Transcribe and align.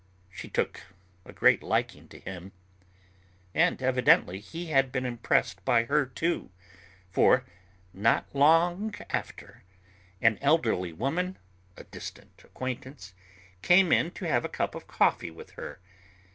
She 0.31 0.49
took 0.49 0.81
a 1.25 1.31
great 1.31 1.61
liking 1.61 2.07
to 2.07 2.17
him. 2.19 2.53
And 3.53 3.79
evidently 3.83 4.39
he 4.39 4.65
had 4.73 4.91
been 4.91 5.05
impressed 5.05 5.63
by 5.63 5.83
her, 5.83 6.07
too; 6.07 6.49
for, 7.11 7.45
not 7.93 8.25
long 8.33 8.95
after, 9.11 9.61
an 10.19 10.39
elderly 10.41 10.91
woman, 10.91 11.37
a 11.77 11.83
distant 11.83 12.41
acquaintance, 12.43 13.13
came 13.61 13.91
in 13.91 14.09
to 14.13 14.25
have 14.25 14.43
a 14.43 14.49
cup 14.49 14.73
of 14.73 14.87
coffee 14.87 15.29
with 15.29 15.51
her. 15.51 15.79